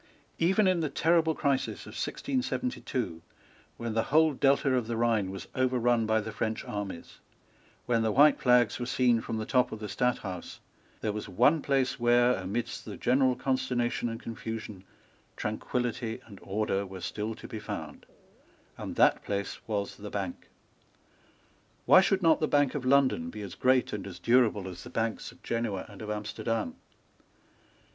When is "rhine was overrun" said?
4.97-6.07